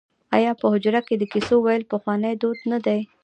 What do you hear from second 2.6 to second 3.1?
نه دی؟